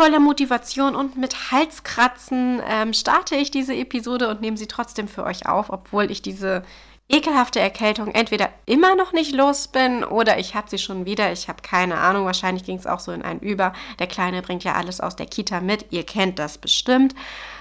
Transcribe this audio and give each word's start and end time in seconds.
voller 0.00 0.18
Motivation 0.18 0.96
und 0.96 1.18
mit 1.18 1.50
Halskratzen 1.50 2.62
ähm, 2.66 2.94
starte 2.94 3.36
ich 3.36 3.50
diese 3.50 3.74
Episode 3.74 4.30
und 4.30 4.40
nehme 4.40 4.56
sie 4.56 4.66
trotzdem 4.66 5.08
für 5.08 5.24
euch 5.24 5.46
auf, 5.46 5.68
obwohl 5.68 6.10
ich 6.10 6.22
diese 6.22 6.62
ekelhafte 7.10 7.60
Erkältung 7.60 8.08
entweder 8.14 8.48
immer 8.64 8.94
noch 8.94 9.12
nicht 9.12 9.34
los 9.34 9.68
bin 9.68 10.02
oder 10.02 10.38
ich 10.38 10.54
habe 10.54 10.70
sie 10.70 10.78
schon 10.78 11.04
wieder. 11.04 11.32
Ich 11.32 11.50
habe 11.50 11.60
keine 11.60 11.98
Ahnung. 11.98 12.24
Wahrscheinlich 12.24 12.64
ging 12.64 12.78
es 12.78 12.86
auch 12.86 12.98
so 12.98 13.12
in 13.12 13.20
einen 13.20 13.40
Über. 13.40 13.74
Der 13.98 14.06
Kleine 14.06 14.40
bringt 14.40 14.64
ja 14.64 14.72
alles 14.72 15.02
aus 15.02 15.16
der 15.16 15.26
Kita 15.26 15.60
mit. 15.60 15.84
Ihr 15.90 16.06
kennt 16.06 16.38
das 16.38 16.56
bestimmt. 16.56 17.14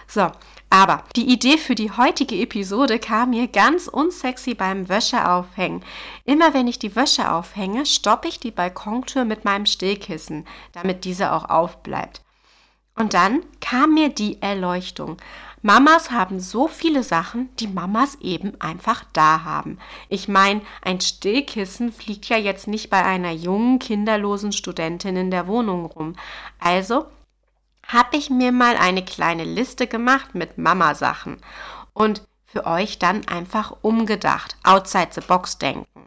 So, 0.08 0.32
aber 0.70 1.04
die 1.18 1.30
Idee 1.30 1.58
für 1.58 1.76
die 1.76 1.92
heutige 1.92 2.36
Episode 2.36 3.00
kam 3.00 3.32
mir 3.32 3.50
ganz 3.50 3.90
unsexy 3.90 4.54
beim 4.54 4.88
Wäscheaufhängen. 4.88 5.84
Immer 6.24 6.54
wenn 6.54 6.68
ich 6.70 6.80
die 6.80 6.96
Wäsche 6.96 7.34
aufhänge, 7.34 7.86
stoppe 7.86 8.30
ich 8.30 8.40
die 8.40 8.52
Balkontür 8.52 9.26
mit 9.26 9.44
meinem 9.44 9.66
Stillkissen, 9.66 10.48
damit 10.72 11.04
diese 11.04 11.34
auch 11.34 11.50
aufbleibt. 11.50 12.22
Und 13.00 13.14
dann 13.14 13.44
kam 13.62 13.94
mir 13.94 14.10
die 14.10 14.42
Erleuchtung. 14.42 15.18
Mamas 15.62 16.12
haben 16.12 16.42
so 16.42 16.68
viele 16.68 17.02
Sachen, 17.02 17.50
die 17.56 17.68
Mamas 17.68 18.16
eben 18.20 18.60
einfach 18.60 19.06
da 19.14 19.46
haben. 19.46 19.80
Ich 20.10 20.28
meine, 20.28 20.62
ein 20.82 21.00
Stillkissen 21.00 21.94
fliegt 21.94 22.26
ja 22.26 22.36
jetzt 22.36 22.68
nicht 22.68 22.90
bei 22.90 23.04
einer 23.04 23.32
jungen, 23.32 23.80
kinderlosen 23.80 24.52
Studentin 24.52 25.16
in 25.16 25.32
der 25.32 25.48
Wohnung 25.48 25.86
rum. 25.86 26.16
Also 26.60 27.06
habe 27.88 28.18
ich 28.18 28.30
mir 28.30 28.52
mal 28.52 28.76
eine 28.76 29.04
kleine 29.04 29.46
Liste 29.46 29.88
gemacht 29.88 30.36
mit 30.36 30.58
Mama-Sachen 30.58 31.38
und 31.94 32.28
für 32.46 32.66
euch 32.66 33.00
dann 33.00 33.26
einfach 33.30 33.78
umgedacht, 33.82 34.58
outside 34.64 35.10
the 35.12 35.22
box 35.22 35.58
denken. 35.58 36.06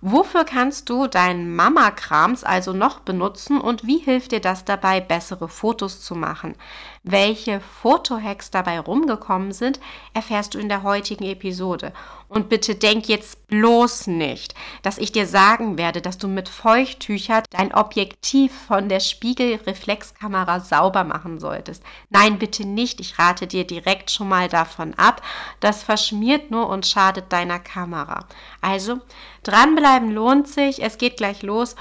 Wofür 0.00 0.44
kannst 0.44 0.88
du 0.90 1.08
deinen 1.08 1.56
Mama-Krams 1.56 2.44
also 2.44 2.72
noch 2.72 3.00
benutzen 3.00 3.60
und 3.60 3.84
wie 3.84 3.98
hilft 3.98 4.30
dir 4.30 4.40
das 4.40 4.64
dabei, 4.64 5.00
bessere 5.00 5.48
Fotos 5.48 6.00
zu 6.02 6.14
machen? 6.14 6.54
Welche 7.02 7.60
Fotohacks 7.60 8.50
dabei 8.50 8.78
rumgekommen 8.78 9.52
sind, 9.52 9.80
erfährst 10.14 10.54
du 10.54 10.58
in 10.58 10.68
der 10.68 10.84
heutigen 10.84 11.24
Episode. 11.24 11.92
Und 12.28 12.50
bitte 12.50 12.74
denk 12.74 13.08
jetzt 13.08 13.48
bloß 13.48 14.08
nicht, 14.08 14.54
dass 14.82 14.98
ich 14.98 15.12
dir 15.12 15.26
sagen 15.26 15.78
werde, 15.78 16.02
dass 16.02 16.18
du 16.18 16.28
mit 16.28 16.50
Feuchttüchern 16.50 17.44
dein 17.50 17.74
Objektiv 17.74 18.52
von 18.66 18.90
der 18.90 19.00
Spiegelreflexkamera 19.00 20.60
sauber 20.60 21.04
machen 21.04 21.40
solltest. 21.40 21.82
Nein, 22.10 22.38
bitte 22.38 22.66
nicht. 22.66 23.00
Ich 23.00 23.18
rate 23.18 23.46
dir 23.46 23.66
direkt 23.66 24.10
schon 24.10 24.28
mal 24.28 24.48
davon 24.48 24.92
ab. 24.94 25.22
Das 25.60 25.82
verschmiert 25.82 26.50
nur 26.50 26.68
und 26.68 26.86
schadet 26.86 27.32
deiner 27.32 27.58
Kamera. 27.58 28.26
Also, 28.60 29.00
dranbleiben 29.42 29.87
lohnt 29.96 30.48
sich. 30.48 30.82
Es 30.82 30.98
geht 30.98 31.16
gleich 31.16 31.42
los. 31.42 31.74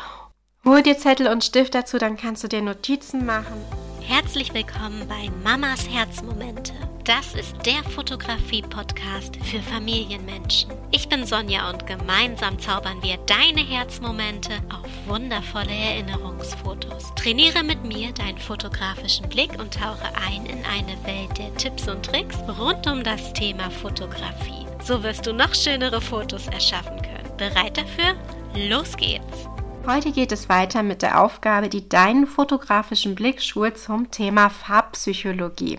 Hol 0.63 0.81
dir 0.81 0.97
Zettel 0.97 1.27
und 1.27 1.43
Stift 1.43 1.75
dazu, 1.75 1.97
dann 1.97 2.17
kannst 2.17 2.43
du 2.43 2.47
dir 2.47 2.61
Notizen 2.61 3.25
machen. 3.25 3.63
Herzlich 4.01 4.53
willkommen 4.53 5.05
bei 5.07 5.29
Mamas 5.43 5.87
Herzmomente. 5.89 6.73
Das 7.03 7.35
ist 7.35 7.55
der 7.65 7.83
Fotografie-Podcast 7.89 9.37
für 9.43 9.61
Familienmenschen. 9.61 10.71
Ich 10.91 11.09
bin 11.09 11.25
Sonja 11.25 11.69
und 11.69 11.85
gemeinsam 11.85 12.59
zaubern 12.59 13.01
wir 13.01 13.17
deine 13.25 13.61
Herzmomente 13.61 14.53
auf 14.69 14.89
wundervolle 15.07 15.71
Erinnerungsfotos. 15.71 17.13
Trainiere 17.15 17.63
mit 17.63 17.83
mir 17.83 18.13
deinen 18.13 18.37
fotografischen 18.37 19.27
Blick 19.29 19.59
und 19.59 19.73
tauche 19.73 20.07
ein 20.27 20.45
in 20.45 20.63
eine 20.65 20.97
Welt 21.05 21.37
der 21.37 21.53
Tipps 21.55 21.87
und 21.87 22.05
Tricks 22.05 22.37
rund 22.59 22.87
um 22.87 23.03
das 23.03 23.33
Thema 23.33 23.69
Fotografie. 23.69 24.65
So 24.83 25.03
wirst 25.03 25.25
du 25.27 25.33
noch 25.33 25.53
schönere 25.53 26.01
Fotos 26.01 26.47
erschaffen 26.47 27.01
können. 27.01 27.26
Bereit 27.37 27.77
dafür? 27.77 28.15
Los 28.55 28.97
geht's! 28.97 29.47
Heute 29.85 30.11
geht 30.11 30.31
es 30.31 30.49
weiter 30.49 30.81
mit 30.81 31.03
der 31.03 31.21
Aufgabe, 31.21 31.69
die 31.69 31.87
deinen 31.87 32.25
fotografischen 32.25 33.13
Blick 33.13 33.43
schult 33.43 33.77
zum 33.77 34.09
Thema 34.09 34.49
Farbpsychologie. 34.49 35.77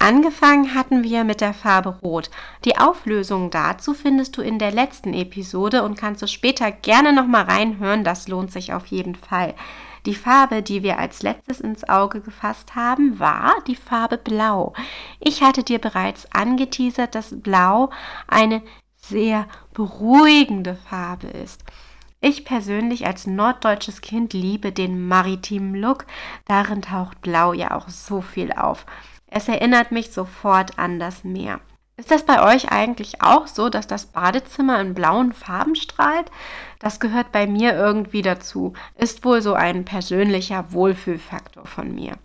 Angefangen 0.00 0.74
hatten 0.74 1.04
wir 1.04 1.22
mit 1.22 1.40
der 1.40 1.54
Farbe 1.54 1.90
Rot. 2.02 2.28
Die 2.64 2.76
Auflösung 2.76 3.50
dazu 3.50 3.94
findest 3.94 4.36
du 4.36 4.42
in 4.42 4.58
der 4.58 4.72
letzten 4.72 5.14
Episode 5.14 5.84
und 5.84 5.96
kannst 5.96 6.22
du 6.22 6.26
später 6.26 6.72
gerne 6.72 7.12
nochmal 7.12 7.44
reinhören, 7.44 8.02
das 8.02 8.26
lohnt 8.26 8.50
sich 8.50 8.72
auf 8.72 8.86
jeden 8.86 9.14
Fall. 9.14 9.54
Die 10.06 10.14
Farbe, 10.14 10.62
die 10.62 10.82
wir 10.82 10.98
als 10.98 11.22
letztes 11.22 11.60
ins 11.60 11.88
Auge 11.88 12.20
gefasst 12.20 12.74
haben, 12.74 13.20
war 13.20 13.54
die 13.68 13.76
Farbe 13.76 14.18
Blau. 14.18 14.72
Ich 15.20 15.42
hatte 15.42 15.62
dir 15.62 15.78
bereits 15.78 16.26
angeteasert, 16.32 17.14
dass 17.14 17.40
Blau 17.40 17.90
eine 18.26 18.62
sehr 19.10 19.46
beruhigende 19.74 20.74
Farbe 20.74 21.26
ist. 21.26 21.62
Ich 22.22 22.44
persönlich 22.44 23.06
als 23.06 23.26
norddeutsches 23.26 24.00
Kind 24.00 24.32
liebe 24.32 24.72
den 24.72 25.08
maritimen 25.08 25.74
Look. 25.74 26.06
Darin 26.46 26.82
taucht 26.82 27.20
Blau 27.20 27.52
ja 27.52 27.76
auch 27.76 27.88
so 27.88 28.20
viel 28.20 28.52
auf. 28.52 28.86
Es 29.26 29.48
erinnert 29.48 29.92
mich 29.92 30.12
sofort 30.12 30.78
an 30.78 30.98
das 30.98 31.24
Meer. 31.24 31.60
Ist 31.96 32.10
das 32.10 32.24
bei 32.24 32.42
euch 32.42 32.72
eigentlich 32.72 33.20
auch 33.20 33.46
so, 33.46 33.68
dass 33.68 33.86
das 33.86 34.06
Badezimmer 34.06 34.80
in 34.80 34.94
blauen 34.94 35.32
Farben 35.34 35.74
strahlt? 35.74 36.30
Das 36.78 36.98
gehört 36.98 37.30
bei 37.30 37.46
mir 37.46 37.74
irgendwie 37.74 38.22
dazu. 38.22 38.72
Ist 38.96 39.24
wohl 39.24 39.42
so 39.42 39.52
ein 39.52 39.84
persönlicher 39.84 40.72
Wohlfühlfaktor 40.72 41.66
von 41.66 41.94
mir. 41.94 42.16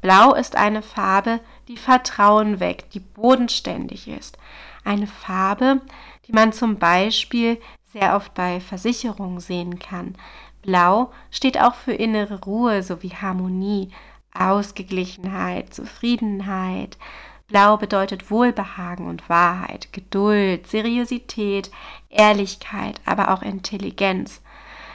Blau 0.00 0.34
ist 0.34 0.56
eine 0.56 0.82
Farbe, 0.82 1.40
die 1.68 1.76
Vertrauen 1.76 2.60
weckt, 2.60 2.94
die 2.94 3.00
bodenständig 3.00 4.06
ist. 4.08 4.36
Eine 4.84 5.06
Farbe, 5.06 5.80
die 6.26 6.32
man 6.32 6.52
zum 6.52 6.76
Beispiel 6.76 7.60
sehr 7.92 8.16
oft 8.16 8.34
bei 8.34 8.60
Versicherungen 8.60 9.40
sehen 9.40 9.78
kann. 9.78 10.14
Blau 10.62 11.12
steht 11.30 11.60
auch 11.60 11.74
für 11.74 11.92
innere 11.92 12.40
Ruhe 12.42 12.82
sowie 12.82 13.10
Harmonie, 13.10 13.90
Ausgeglichenheit, 14.32 15.72
Zufriedenheit. 15.72 16.98
Blau 17.46 17.76
bedeutet 17.76 18.30
Wohlbehagen 18.30 19.06
und 19.06 19.28
Wahrheit, 19.28 19.92
Geduld, 19.92 20.66
Seriosität, 20.66 21.70
Ehrlichkeit, 22.08 23.00
aber 23.04 23.32
auch 23.32 23.42
Intelligenz. 23.42 24.42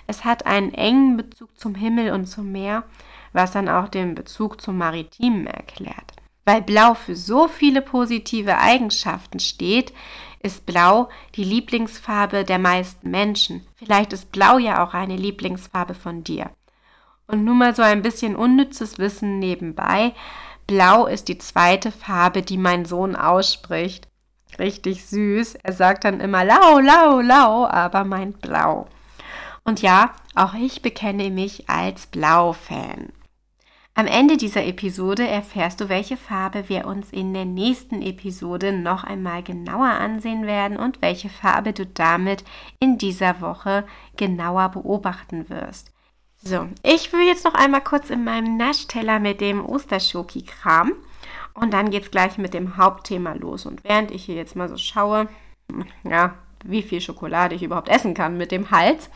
Es 0.08 0.26
hat 0.26 0.48
einen 0.48 0.74
engen 0.74 1.18
Bezug 1.18 1.58
zum 1.58 1.76
Himmel 1.76 2.12
und 2.12 2.26
zum 2.26 2.52
Meer, 2.52 2.84
was 3.32 3.52
dann 3.52 3.70
auch 3.70 3.88
den 3.88 4.16
Bezug 4.16 4.60
zum 4.60 4.78
Maritimen 4.78 5.46
erklärt. 5.46 6.09
Weil 6.50 6.64
Blau 6.64 6.96
für 6.96 7.16
so 7.16 7.48
viele 7.48 7.80
positive 7.80 8.58
Eigenschaften 8.58 9.40
steht, 9.40 9.94
ist 10.42 10.66
Blau 10.66 11.08
die 11.36 11.44
Lieblingsfarbe 11.44 12.44
der 12.44 12.58
meisten 12.58 13.12
Menschen. 13.12 13.68
Vielleicht 13.76 14.14
ist 14.14 14.32
Blau 14.32 14.58
ja 14.58 14.84
auch 14.84 14.96
eine 14.96 15.16
Lieblingsfarbe 15.16 15.94
von 15.94 16.24
dir. 16.24 16.50
Und 17.28 17.44
nun 17.44 17.60
mal 17.60 17.76
so 17.76 17.84
ein 17.84 18.02
bisschen 18.02 18.36
unnützes 18.36 18.98
Wissen 18.98 19.38
nebenbei. 19.38 20.16
Blau 20.66 21.06
ist 21.06 21.28
die 21.28 21.38
zweite 21.38 21.92
Farbe, 21.92 22.42
die 22.42 22.58
mein 22.58 22.84
Sohn 22.84 23.16
ausspricht. 23.16 24.08
Richtig 24.58 25.06
süß. 25.06 25.54
Er 25.54 25.74
sagt 25.74 26.04
dann 26.04 26.20
immer 26.20 26.44
lau, 26.44 26.80
lau, 26.80 27.20
lau, 27.22 27.68
aber 27.68 28.06
meint 28.06 28.42
blau. 28.42 28.88
Und 29.64 29.84
ja, 29.84 30.16
auch 30.34 30.56
ich 30.56 30.82
bekenne 30.82 31.30
mich 31.30 31.70
als 31.70 32.08
Blau-Fan. 32.08 33.10
Am 33.96 34.08
Ende 34.08 34.38
dieser 34.38 34.66
Episode 34.66 35.28
erfährst 35.28 35.82
du, 35.82 35.90
welche 35.90 36.16
Farbe 36.16 36.70
wir 36.70 36.86
uns 36.86 37.12
in 37.12 37.34
der 37.34 37.46
nächsten 37.46 38.02
Episode 38.02 38.72
noch 38.72 39.04
einmal 39.04 39.44
genauer 39.44 39.90
ansehen 39.90 40.46
werden 40.46 40.78
und 40.78 41.02
welche 41.02 41.28
Farbe 41.28 41.74
du 41.74 41.86
damit 41.86 42.46
in 42.80 42.98
dieser 42.98 43.42
Woche 43.42 43.86
genauer 44.16 44.70
beobachten 44.70 45.50
wirst. 45.50 45.92
So, 46.42 46.70
ich 46.84 47.12
will 47.12 47.28
jetzt 47.28 47.44
noch 47.44 47.54
einmal 47.54 47.84
kurz 47.84 48.10
in 48.10 48.24
meinem 48.24 48.56
Naschteller 48.56 49.20
mit 49.20 49.42
dem 49.42 49.66
Osterschoki-Kram 49.66 50.94
und 51.54 51.74
dann 51.74 51.90
geht 51.90 52.04
es 52.04 52.12
gleich 52.12 52.38
mit 52.38 52.54
dem 52.54 52.78
Hauptthema 52.78 53.34
los. 53.34 53.66
Und 53.66 53.84
während 53.84 54.12
ich 54.12 54.24
hier 54.24 54.36
jetzt 54.36 54.56
mal 54.56 54.70
so 54.70 54.78
schaue, 54.78 55.28
ja, 56.04 56.36
wie 56.64 56.84
viel 56.84 57.02
Schokolade 57.02 57.56
ich 57.56 57.64
überhaupt 57.64 57.90
essen 57.90 58.14
kann 58.14 58.38
mit 58.38 58.52
dem 58.52 58.72
Hals, 58.72 59.10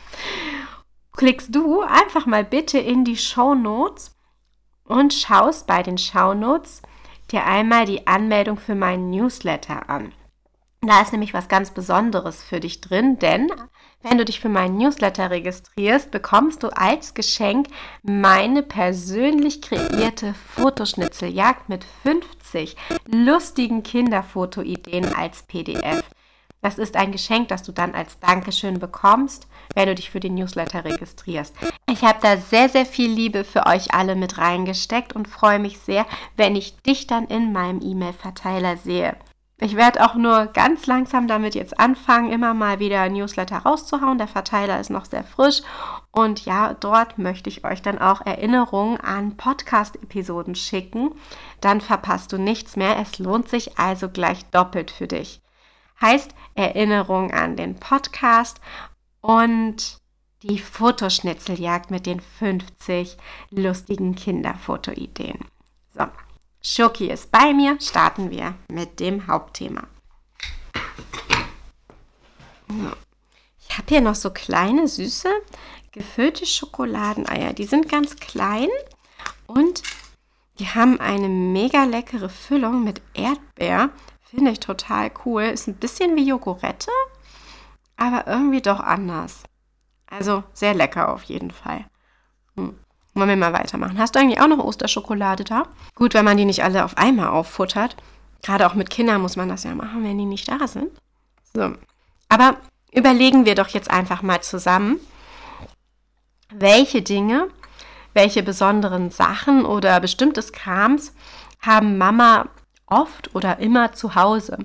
klickst 1.12 1.54
du 1.54 1.80
einfach 1.80 2.26
mal 2.26 2.44
bitte 2.44 2.78
in 2.78 3.04
die 3.04 3.16
Show 3.16 3.54
Notes 3.54 4.13
und 4.84 5.12
schaust 5.12 5.66
bei 5.66 5.82
den 5.82 5.98
Shownotes 5.98 6.82
dir 7.30 7.44
einmal 7.44 7.86
die 7.86 8.06
Anmeldung 8.06 8.58
für 8.58 8.74
meinen 8.74 9.10
Newsletter 9.10 9.88
an. 9.88 10.12
Da 10.82 11.00
ist 11.00 11.12
nämlich 11.12 11.32
was 11.32 11.48
ganz 11.48 11.70
Besonderes 11.70 12.42
für 12.42 12.60
dich 12.60 12.80
drin, 12.82 13.18
denn 13.18 13.50
wenn 14.02 14.18
du 14.18 14.26
dich 14.26 14.38
für 14.38 14.50
meinen 14.50 14.76
Newsletter 14.76 15.30
registrierst, 15.30 16.10
bekommst 16.10 16.62
du 16.62 16.68
als 16.68 17.14
Geschenk 17.14 17.68
meine 18.02 18.62
persönlich 18.62 19.62
kreierte 19.62 20.34
Fotoschnitzeljagd 20.34 21.70
mit 21.70 21.86
50 22.02 22.76
lustigen 23.06 23.82
Kinderfotoideen 23.82 25.14
als 25.14 25.44
PDF. 25.44 26.04
Das 26.60 26.76
ist 26.76 26.96
ein 26.96 27.12
Geschenk, 27.12 27.48
das 27.48 27.62
du 27.62 27.72
dann 27.72 27.94
als 27.94 28.20
Dankeschön 28.20 28.78
bekommst, 28.78 29.46
wenn 29.74 29.88
du 29.88 29.94
dich 29.94 30.10
für 30.10 30.20
den 30.20 30.34
Newsletter 30.34 30.84
registrierst. 30.84 31.54
Ich 31.94 32.02
habe 32.02 32.18
da 32.20 32.36
sehr, 32.36 32.68
sehr 32.68 32.86
viel 32.86 33.08
Liebe 33.08 33.44
für 33.44 33.66
euch 33.66 33.94
alle 33.94 34.16
mit 34.16 34.36
reingesteckt 34.36 35.12
und 35.12 35.28
freue 35.28 35.60
mich 35.60 35.78
sehr, 35.78 36.06
wenn 36.36 36.56
ich 36.56 36.76
dich 36.82 37.06
dann 37.06 37.28
in 37.28 37.52
meinem 37.52 37.80
E-Mail-Verteiler 37.80 38.76
sehe. 38.76 39.14
Ich 39.60 39.76
werde 39.76 40.04
auch 40.04 40.16
nur 40.16 40.46
ganz 40.46 40.88
langsam 40.88 41.28
damit 41.28 41.54
jetzt 41.54 41.78
anfangen, 41.78 42.32
immer 42.32 42.52
mal 42.52 42.80
wieder 42.80 43.08
Newsletter 43.08 43.58
rauszuhauen. 43.58 44.18
Der 44.18 44.26
Verteiler 44.26 44.80
ist 44.80 44.90
noch 44.90 45.04
sehr 45.04 45.22
frisch. 45.22 45.62
Und 46.10 46.44
ja, 46.44 46.74
dort 46.74 47.16
möchte 47.16 47.48
ich 47.48 47.64
euch 47.64 47.80
dann 47.80 48.00
auch 48.00 48.26
Erinnerungen 48.26 48.98
an 48.98 49.36
Podcast-Episoden 49.36 50.56
schicken. 50.56 51.12
Dann 51.60 51.80
verpasst 51.80 52.32
du 52.32 52.38
nichts 52.38 52.74
mehr. 52.74 52.98
Es 52.98 53.20
lohnt 53.20 53.48
sich 53.48 53.78
also 53.78 54.08
gleich 54.08 54.44
doppelt 54.46 54.90
für 54.90 55.06
dich. 55.06 55.42
Heißt 56.00 56.34
Erinnerung 56.56 57.30
an 57.30 57.54
den 57.54 57.78
Podcast 57.78 58.60
und 59.20 60.02
die 60.44 60.58
Fotoschnitzeljagd 60.58 61.90
mit 61.90 62.04
den 62.04 62.20
50 62.20 63.16
lustigen 63.50 64.14
Kinderfotoideen. 64.14 65.38
So, 65.94 66.04
Schoki 66.62 67.10
ist 67.10 67.30
bei 67.30 67.54
mir. 67.54 67.80
Starten 67.80 68.30
wir 68.30 68.54
mit 68.68 69.00
dem 69.00 69.26
Hauptthema. 69.26 69.84
Ich 73.58 73.78
habe 73.78 73.88
hier 73.88 74.02
noch 74.02 74.14
so 74.14 74.30
kleine, 74.30 74.86
süße, 74.86 75.30
gefüllte 75.92 76.44
Schokoladeneier. 76.44 77.54
Die 77.54 77.64
sind 77.64 77.88
ganz 77.88 78.16
klein 78.16 78.68
und 79.46 79.82
die 80.58 80.68
haben 80.68 81.00
eine 81.00 81.28
mega 81.28 81.84
leckere 81.84 82.28
Füllung 82.28 82.84
mit 82.84 83.00
Erdbeer. 83.14 83.90
Finde 84.20 84.50
ich 84.50 84.60
total 84.60 85.10
cool. 85.24 85.44
Ist 85.44 85.68
ein 85.68 85.76
bisschen 85.76 86.16
wie 86.16 86.28
Jogurette, 86.28 86.90
aber 87.96 88.26
irgendwie 88.26 88.60
doch 88.60 88.80
anders. 88.80 89.44
Also 90.06 90.44
sehr 90.52 90.74
lecker 90.74 91.12
auf 91.12 91.22
jeden 91.24 91.50
Fall. 91.50 91.84
Hm. 92.56 92.78
Wollen 93.14 93.28
wir 93.28 93.36
mal 93.36 93.52
weitermachen. 93.52 93.98
Hast 93.98 94.14
du 94.14 94.18
eigentlich 94.18 94.40
auch 94.40 94.48
noch 94.48 94.58
Osterschokolade 94.58 95.44
da? 95.44 95.64
Gut, 95.94 96.14
wenn 96.14 96.24
man 96.24 96.36
die 96.36 96.44
nicht 96.44 96.64
alle 96.64 96.84
auf 96.84 96.98
einmal 96.98 97.28
auffuttert. 97.28 97.96
Gerade 98.42 98.66
auch 98.66 98.74
mit 98.74 98.90
Kindern 98.90 99.22
muss 99.22 99.36
man 99.36 99.48
das 99.48 99.62
ja 99.62 99.74
machen, 99.74 100.02
wenn 100.02 100.18
die 100.18 100.26
nicht 100.26 100.48
da 100.48 100.66
sind. 100.66 100.90
So. 101.54 101.72
Aber 102.28 102.56
überlegen 102.92 103.46
wir 103.46 103.54
doch 103.54 103.68
jetzt 103.68 103.90
einfach 103.90 104.22
mal 104.22 104.42
zusammen, 104.42 104.98
welche 106.52 107.02
Dinge, 107.02 107.48
welche 108.12 108.42
besonderen 108.42 109.10
Sachen 109.10 109.64
oder 109.64 110.00
bestimmtes 110.00 110.52
Krams 110.52 111.14
haben 111.60 111.96
Mama 111.96 112.48
oft 112.86 113.34
oder 113.34 113.60
immer 113.60 113.92
zu 113.92 114.14
Hause. 114.14 114.58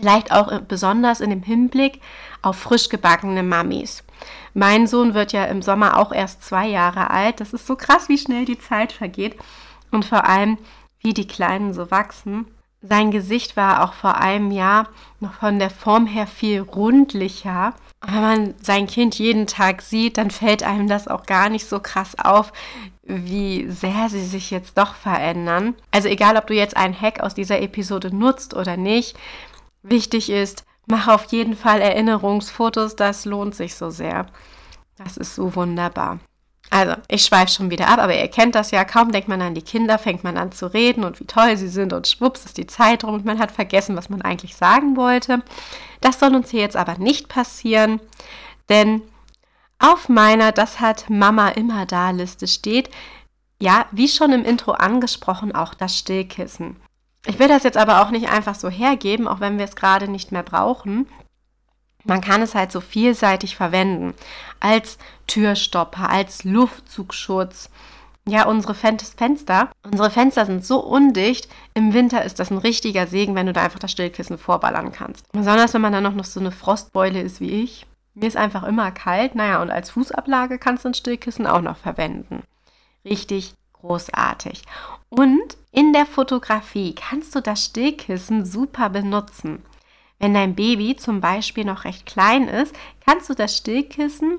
Vielleicht 0.00 0.32
auch 0.32 0.60
besonders 0.62 1.20
in 1.20 1.30
dem 1.30 1.42
Hinblick 1.42 2.00
auf 2.42 2.56
frisch 2.56 2.88
gebackene 2.88 3.42
Mamis. 3.42 4.02
Mein 4.54 4.86
Sohn 4.86 5.14
wird 5.14 5.32
ja 5.32 5.44
im 5.44 5.62
Sommer 5.62 5.98
auch 5.98 6.12
erst 6.12 6.42
zwei 6.42 6.66
Jahre 6.66 7.10
alt. 7.10 7.40
Das 7.40 7.52
ist 7.52 7.66
so 7.66 7.76
krass, 7.76 8.08
wie 8.08 8.18
schnell 8.18 8.44
die 8.44 8.58
Zeit 8.58 8.92
vergeht 8.92 9.36
und 9.90 10.04
vor 10.04 10.26
allem, 10.26 10.58
wie 11.00 11.14
die 11.14 11.26
Kleinen 11.26 11.72
so 11.72 11.90
wachsen. 11.90 12.46
Sein 12.82 13.10
Gesicht 13.10 13.56
war 13.56 13.84
auch 13.84 13.92
vor 13.92 14.16
einem 14.16 14.50
Jahr 14.50 14.88
noch 15.20 15.34
von 15.34 15.58
der 15.58 15.70
Form 15.70 16.06
her 16.06 16.26
viel 16.26 16.62
rundlicher. 16.62 17.74
Wenn 18.06 18.22
man 18.22 18.54
sein 18.62 18.86
Kind 18.86 19.18
jeden 19.18 19.46
Tag 19.46 19.82
sieht, 19.82 20.16
dann 20.16 20.30
fällt 20.30 20.62
einem 20.62 20.88
das 20.88 21.06
auch 21.06 21.26
gar 21.26 21.50
nicht 21.50 21.68
so 21.68 21.78
krass 21.80 22.18
auf, 22.18 22.52
wie 23.02 23.68
sehr 23.68 24.08
sie 24.08 24.24
sich 24.24 24.50
jetzt 24.50 24.78
doch 24.78 24.94
verändern. 24.94 25.74
Also 25.90 26.08
egal, 26.08 26.36
ob 26.36 26.46
du 26.46 26.54
jetzt 26.54 26.76
einen 26.76 26.98
Hack 26.98 27.20
aus 27.20 27.34
dieser 27.34 27.60
Episode 27.60 28.14
nutzt 28.14 28.54
oder 28.54 28.78
nicht, 28.78 29.14
wichtig 29.82 30.30
ist, 30.30 30.64
Mach 30.90 31.06
auf 31.06 31.26
jeden 31.26 31.54
Fall 31.54 31.80
Erinnerungsfotos, 31.80 32.96
das 32.96 33.24
lohnt 33.24 33.54
sich 33.54 33.76
so 33.76 33.90
sehr. 33.90 34.26
Das 34.96 35.16
ist 35.16 35.36
so 35.36 35.54
wunderbar. 35.54 36.18
Also, 36.68 36.94
ich 37.08 37.24
schweife 37.24 37.52
schon 37.52 37.70
wieder 37.70 37.88
ab, 37.88 38.00
aber 38.00 38.16
ihr 38.16 38.28
kennt 38.28 38.56
das 38.56 38.72
ja. 38.72 38.84
Kaum 38.84 39.12
denkt 39.12 39.28
man 39.28 39.40
an 39.40 39.54
die 39.54 39.62
Kinder, 39.62 39.98
fängt 39.98 40.24
man 40.24 40.36
an 40.36 40.50
zu 40.50 40.66
reden 40.66 41.04
und 41.04 41.20
wie 41.20 41.26
toll 41.26 41.56
sie 41.56 41.68
sind 41.68 41.92
und 41.92 42.08
schwupps 42.08 42.44
ist 42.44 42.58
die 42.58 42.66
Zeit 42.66 43.04
rum 43.04 43.14
und 43.14 43.24
man 43.24 43.38
hat 43.38 43.52
vergessen, 43.52 43.96
was 43.96 44.08
man 44.08 44.20
eigentlich 44.22 44.56
sagen 44.56 44.96
wollte. 44.96 45.42
Das 46.00 46.18
soll 46.18 46.34
uns 46.34 46.50
hier 46.50 46.60
jetzt 46.60 46.76
aber 46.76 46.98
nicht 46.98 47.28
passieren, 47.28 48.00
denn 48.68 49.02
auf 49.78 50.08
meiner 50.08 50.50
Das 50.50 50.80
hat 50.80 51.08
Mama 51.08 51.50
immer 51.50 51.86
da 51.86 52.10
Liste 52.10 52.48
steht, 52.48 52.90
ja, 53.60 53.86
wie 53.92 54.08
schon 54.08 54.32
im 54.32 54.44
Intro 54.44 54.72
angesprochen, 54.72 55.54
auch 55.54 55.74
das 55.74 55.96
Stillkissen. 55.96 56.76
Ich 57.26 57.38
will 57.38 57.48
das 57.48 57.64
jetzt 57.64 57.76
aber 57.76 58.02
auch 58.02 58.10
nicht 58.10 58.30
einfach 58.30 58.54
so 58.54 58.68
hergeben, 58.68 59.28
auch 59.28 59.40
wenn 59.40 59.58
wir 59.58 59.64
es 59.64 59.76
gerade 59.76 60.08
nicht 60.08 60.32
mehr 60.32 60.42
brauchen. 60.42 61.06
Man 62.04 62.22
kann 62.22 62.40
es 62.40 62.54
halt 62.54 62.72
so 62.72 62.80
vielseitig 62.80 63.56
verwenden. 63.56 64.14
Als 64.58 64.98
Türstopper, 65.26 66.08
als 66.08 66.44
Luftzugschutz. 66.44 67.70
Ja, 68.26 68.46
unsere 68.46 68.74
Fenster. 68.74 69.70
Unsere 69.82 70.10
Fenster 70.10 70.46
sind 70.46 70.64
so 70.64 70.80
undicht. 70.80 71.48
Im 71.74 71.92
Winter 71.92 72.24
ist 72.24 72.38
das 72.38 72.50
ein 72.50 72.58
richtiger 72.58 73.06
Segen, 73.06 73.34
wenn 73.34 73.46
du 73.46 73.52
da 73.52 73.62
einfach 73.62 73.78
das 73.78 73.92
Stillkissen 73.92 74.38
vorballern 74.38 74.92
kannst. 74.92 75.30
Besonders 75.32 75.74
wenn 75.74 75.80
man 75.82 75.92
dann 75.92 76.16
noch 76.16 76.24
so 76.24 76.40
eine 76.40 76.52
Frostbeule 76.52 77.20
ist 77.20 77.40
wie 77.40 77.62
ich. 77.62 77.86
Mir 78.14 78.26
ist 78.26 78.36
einfach 78.36 78.62
immer 78.62 78.92
kalt. 78.92 79.34
Naja, 79.34 79.60
und 79.60 79.70
als 79.70 79.90
Fußablage 79.90 80.58
kannst 80.58 80.84
du 80.84 80.90
ein 80.90 80.94
Stillkissen 80.94 81.46
auch 81.46 81.60
noch 81.60 81.76
verwenden. 81.76 82.42
Richtig 83.04 83.54
großartig. 83.80 84.62
Und 85.08 85.56
in 85.72 85.92
der 85.92 86.06
Fotografie 86.06 86.94
kannst 86.94 87.34
du 87.34 87.40
das 87.40 87.64
Stillkissen 87.64 88.44
super 88.44 88.88
benutzen. 88.88 89.62
Wenn 90.18 90.34
dein 90.34 90.54
Baby 90.54 90.96
zum 90.96 91.20
Beispiel 91.20 91.64
noch 91.64 91.84
recht 91.84 92.06
klein 92.06 92.46
ist, 92.46 92.74
kannst 93.04 93.28
du 93.30 93.34
das 93.34 93.56
Stillkissen 93.56 94.38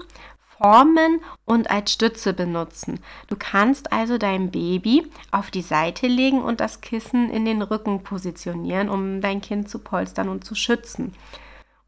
formen 0.62 1.22
und 1.46 1.72
als 1.72 1.92
Stütze 1.92 2.34
benutzen. 2.34 3.00
Du 3.28 3.36
kannst 3.38 3.92
also 3.92 4.20
dein 4.20 4.52
Baby 4.52 5.08
auf 5.32 5.50
die 5.50 5.64
Seite 5.64 6.06
legen 6.08 6.42
und 6.42 6.60
das 6.60 6.82
Kissen 6.82 7.32
in 7.32 7.46
den 7.46 7.64
Rücken 7.64 8.04
positionieren, 8.04 8.90
um 8.90 9.22
dein 9.22 9.42
Kind 9.42 9.70
zu 9.70 9.80
polstern 9.80 10.30
und 10.30 10.46
zu 10.46 10.54
schützen. 10.54 11.16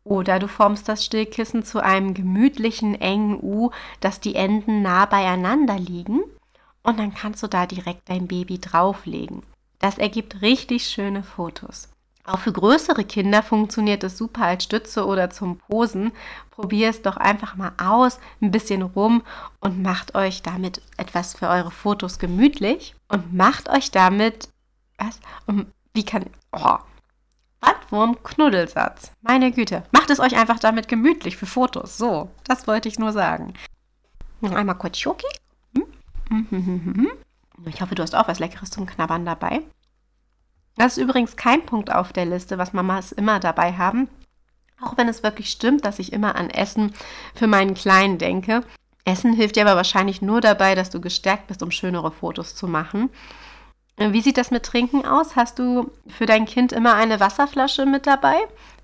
Oder 0.04 0.40
du 0.40 0.48
formst 0.48 0.90
das 0.90 1.06
Stillkissen 1.06 1.64
zu 1.64 1.82
einem 1.82 2.14
gemütlichen, 2.14 3.00
engen 3.00 3.42
U, 3.42 3.70
dass 4.00 4.20
die 4.20 4.36
Enden 4.36 4.82
nah 4.82 5.06
beieinander 5.06 5.78
liegen 5.78 6.24
und 6.84 7.00
dann 7.00 7.14
kannst 7.14 7.42
du 7.44 7.48
da 7.48 7.66
direkt 7.66 8.10
dein 8.10 8.28
Baby 8.28 8.60
drauflegen. 8.60 9.44
Das 9.80 9.98
ergibt 9.98 10.42
richtig 10.42 10.88
schöne 10.88 11.24
Fotos. 11.24 11.90
Auch 12.26 12.40
für 12.40 12.54
größere 12.54 13.04
Kinder 13.04 13.44
funktioniert 13.44 14.04
es 14.04 14.18
super 14.18 14.46
als 14.46 14.64
Stütze 14.64 15.06
oder 15.06 15.30
zum 15.30 15.58
Posen. 15.58 16.14
Probier 16.52 16.90
es 16.90 17.02
doch 17.02 17.18
einfach 17.18 17.56
mal 17.56 17.74
aus, 17.78 18.20
ein 18.42 18.52
bisschen 18.52 18.82
rum 18.82 19.24
und 19.60 19.82
macht 19.82 20.16
euch 20.16 20.42
damit 20.42 20.82
etwas 20.96 21.34
für 21.34 21.50
eure 21.50 21.72
Fotos 21.72 22.20
gemütlich 22.20 22.96
und 23.10 23.34
macht 23.34 23.68
euch 23.70 23.92
damit 23.92 24.48
was? 24.98 25.20
Und 25.48 25.68
wie 25.94 26.06
kann 26.06 26.26
oh, 26.54 26.78
Bandwurm 27.94 28.24
Knuddelsatz. 28.24 29.12
Meine 29.22 29.52
Güte, 29.52 29.84
macht 29.92 30.10
es 30.10 30.20
euch 30.20 30.36
einfach 30.36 30.60
damit 30.60 30.88
gemütlich 30.88 31.38
für 31.38 31.46
Fotos. 31.46 31.98
So, 31.98 32.30
das 32.44 32.66
wollte 32.68 32.90
ich 32.90 32.98
nur 32.98 33.12
sagen. 33.12 33.54
Noch 34.42 34.52
einmal 34.52 34.78
kurz 34.78 34.98
Schoki. 34.98 35.28
Ich 37.66 37.82
hoffe, 37.82 37.96
du 37.96 38.04
hast 38.04 38.16
auch 38.16 38.28
was 38.28 38.40
Leckeres 38.40 38.72
zum 38.72 38.86
Knabbern 38.86 39.26
dabei. 39.26 39.62
Das 40.76 40.98
ist 40.98 41.04
übrigens 41.04 41.36
kein 41.36 41.66
Punkt 41.66 41.94
auf 41.94 42.14
der 42.14 42.26
Liste, 42.26 42.58
was 42.58 42.74
Mamas 42.74 43.12
immer 43.12 43.40
dabei 43.40 43.74
haben. 43.74 44.08
Auch 44.82 44.98
wenn 44.98 45.08
es 45.08 45.24
wirklich 45.24 45.50
stimmt, 45.50 45.86
dass 45.86 46.00
ich 46.00 46.12
immer 46.12 46.36
an 46.36 46.50
Essen 46.50 46.94
für 47.36 47.48
meinen 47.48 47.76
Kleinen 47.76 48.18
denke. 48.18 48.64
Essen 49.06 49.34
hilft 49.34 49.56
dir 49.56 49.66
aber 49.66 49.76
wahrscheinlich 49.76 50.22
nur 50.22 50.42
dabei, 50.42 50.76
dass 50.76 50.90
du 50.90 51.00
gestärkt 51.00 51.48
bist, 51.48 51.62
um 51.62 51.72
schönere 51.72 52.12
Fotos 52.12 52.56
zu 52.56 52.68
machen. 52.68 53.10
Wie 53.98 54.22
sieht 54.22 54.38
das 54.38 54.50
mit 54.50 54.64
Trinken 54.64 55.06
aus? 55.06 55.36
Hast 55.36 55.60
du 55.60 55.92
für 56.08 56.26
dein 56.26 56.46
Kind 56.46 56.72
immer 56.72 56.96
eine 56.96 57.20
Wasserflasche 57.20 57.86
mit 57.86 58.08
dabei? 58.08 58.36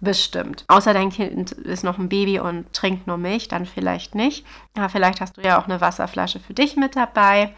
Bestimmt. 0.02 0.66
Außer 0.68 0.94
dein 0.94 1.10
Kind 1.10 1.52
ist 1.52 1.84
noch 1.84 1.98
ein 1.98 2.10
Baby 2.10 2.40
und 2.40 2.72
trinkt 2.74 3.08
nur 3.08 3.18
Milch, 3.18 3.48
dann 3.48 3.66
vielleicht 3.66 4.14
nicht. 4.14 4.46
Aber 4.78 4.88
vielleicht 4.90 5.20
hast 5.20 5.38
du 5.38 5.42
ja 5.42 5.60
auch 5.60 5.66
eine 5.66 5.82
Wasserflasche 5.82 6.40
für 6.40 6.54
dich 6.54 6.76
mit 6.76 6.96
dabei. 6.96 7.56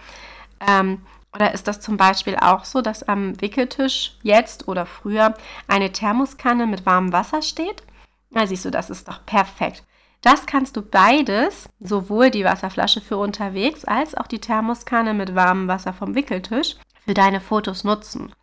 Ähm, 0.65 1.01
oder 1.33 1.53
ist 1.53 1.67
das 1.67 1.81
zum 1.81 1.97
Beispiel 1.97 2.37
auch 2.37 2.63
so, 2.63 2.81
dass 2.81 3.03
am 3.03 3.39
Wickeltisch 3.41 4.17
jetzt 4.23 4.67
oder 4.67 4.85
früher 4.85 5.33
eine 5.67 5.91
Thermoskanne 5.91 6.67
mit 6.67 6.85
warmem 6.85 7.13
Wasser 7.13 7.41
steht? 7.41 7.83
Na, 8.29 8.47
siehst 8.47 8.65
du, 8.65 8.71
das 8.71 8.89
ist 8.89 9.07
doch 9.07 9.25
perfekt. 9.25 9.83
Das 10.21 10.45
kannst 10.45 10.77
du 10.77 10.81
beides, 10.81 11.67
sowohl 11.79 12.29
die 12.29 12.45
Wasserflasche 12.45 13.01
für 13.01 13.17
unterwegs 13.17 13.85
als 13.85 14.15
auch 14.15 14.27
die 14.27 14.39
Thermoskanne 14.39 15.13
mit 15.13 15.35
warmem 15.35 15.67
Wasser 15.67 15.93
vom 15.93 16.15
Wickeltisch, 16.15 16.75
für 17.05 17.13
deine 17.13 17.41
Fotos 17.41 17.83
nutzen. 17.83 18.33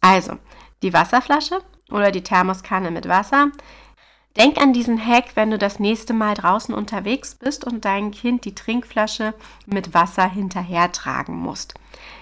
Also, 0.00 0.38
die 0.82 0.92
Wasserflasche 0.92 1.60
oder 1.90 2.10
die 2.10 2.22
Thermoskanne 2.22 2.90
mit 2.90 3.08
Wasser. 3.08 3.48
Denk 4.36 4.58
an 4.58 4.72
diesen 4.72 5.04
Hack, 5.04 5.32
wenn 5.34 5.50
du 5.50 5.58
das 5.58 5.80
nächste 5.80 6.12
Mal 6.12 6.34
draußen 6.34 6.72
unterwegs 6.74 7.34
bist 7.34 7.64
und 7.64 7.84
dein 7.84 8.12
Kind 8.12 8.44
die 8.44 8.54
Trinkflasche 8.54 9.34
mit 9.66 9.92
Wasser 9.92 10.28
hinterher 10.28 10.92
tragen 10.92 11.34
musst. 11.34 11.74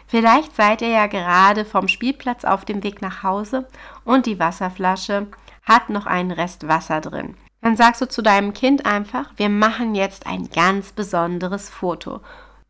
Vielleicht 0.06 0.56
seid 0.56 0.80
ihr 0.80 0.88
ja 0.88 1.06
gerade 1.06 1.66
vom 1.66 1.86
Spielplatz 1.86 2.44
auf 2.44 2.64
dem 2.64 2.82
Weg 2.82 3.02
nach 3.02 3.22
Hause 3.22 3.68
und 4.04 4.24
die 4.24 4.38
Wasserflasche 4.38 5.26
hat 5.64 5.90
noch 5.90 6.06
einen 6.06 6.30
Rest 6.30 6.66
Wasser 6.66 7.02
drin. 7.02 7.36
Dann 7.60 7.76
sagst 7.76 8.00
du 8.00 8.08
zu 8.08 8.22
deinem 8.22 8.54
Kind 8.54 8.86
einfach, 8.86 9.30
wir 9.36 9.50
machen 9.50 9.94
jetzt 9.94 10.26
ein 10.26 10.48
ganz 10.48 10.92
besonderes 10.92 11.68
Foto 11.68 12.20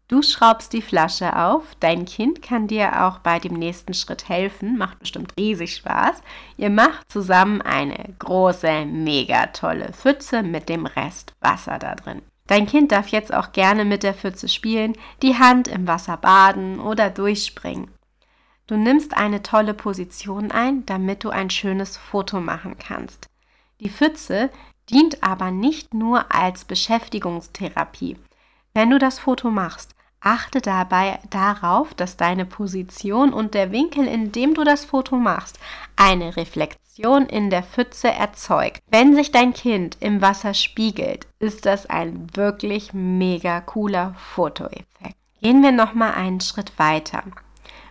Du 0.08 0.22
schraubst 0.22 0.72
die 0.72 0.80
Flasche 0.80 1.36
auf, 1.36 1.64
dein 1.80 2.06
Kind 2.06 2.40
kann 2.40 2.66
dir 2.66 3.04
auch 3.04 3.18
bei 3.18 3.38
dem 3.38 3.52
nächsten 3.52 3.92
Schritt 3.92 4.30
helfen, 4.30 4.78
macht 4.78 4.98
bestimmt 5.00 5.34
riesig 5.38 5.76
Spaß. 5.76 6.22
Ihr 6.56 6.70
macht 6.70 7.12
zusammen 7.12 7.60
eine 7.60 8.14
große, 8.18 8.86
mega 8.86 9.48
tolle 9.48 9.92
Pfütze 9.92 10.42
mit 10.42 10.70
dem 10.70 10.86
Rest 10.86 11.34
Wasser 11.40 11.78
da 11.78 11.94
drin. 11.94 12.22
Dein 12.46 12.66
Kind 12.66 12.90
darf 12.90 13.08
jetzt 13.08 13.34
auch 13.34 13.52
gerne 13.52 13.84
mit 13.84 14.02
der 14.02 14.14
Pfütze 14.14 14.48
spielen, 14.48 14.94
die 15.20 15.38
Hand 15.38 15.68
im 15.68 15.86
Wasser 15.86 16.16
baden 16.16 16.80
oder 16.80 17.10
durchspringen. 17.10 17.90
Du 18.66 18.78
nimmst 18.78 19.14
eine 19.14 19.42
tolle 19.42 19.74
Position 19.74 20.50
ein, 20.50 20.86
damit 20.86 21.22
du 21.22 21.28
ein 21.28 21.50
schönes 21.50 21.98
Foto 21.98 22.40
machen 22.40 22.78
kannst. 22.78 23.28
Die 23.80 23.90
Pfütze 23.90 24.48
dient 24.88 25.22
aber 25.22 25.50
nicht 25.50 25.92
nur 25.92 26.34
als 26.34 26.64
Beschäftigungstherapie. 26.64 28.16
Wenn 28.72 28.88
du 28.88 28.98
das 28.98 29.18
Foto 29.18 29.50
machst, 29.50 29.94
achte 30.20 30.60
dabei 30.60 31.18
darauf, 31.30 31.94
dass 31.94 32.16
deine 32.16 32.44
Position 32.44 33.32
und 33.32 33.54
der 33.54 33.72
Winkel, 33.72 34.06
in 34.06 34.32
dem 34.32 34.54
du 34.54 34.64
das 34.64 34.84
Foto 34.84 35.16
machst, 35.16 35.58
eine 35.96 36.36
Reflexion 36.36 37.26
in 37.26 37.50
der 37.50 37.62
Pfütze 37.62 38.10
erzeugt. 38.10 38.82
Wenn 38.90 39.14
sich 39.14 39.30
dein 39.30 39.52
Kind 39.52 39.96
im 40.00 40.20
Wasser 40.20 40.54
spiegelt, 40.54 41.26
ist 41.38 41.66
das 41.66 41.86
ein 41.86 42.26
wirklich 42.34 42.92
mega 42.92 43.60
cooler 43.60 44.14
Fotoeffekt. 44.34 45.16
Gehen 45.40 45.62
wir 45.62 45.72
noch 45.72 45.94
mal 45.94 46.12
einen 46.14 46.40
Schritt 46.40 46.78
weiter. 46.78 47.22